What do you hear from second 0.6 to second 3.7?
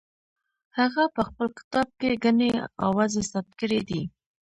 هغه په خپل کتاب کې ګڼې اوازې ثبت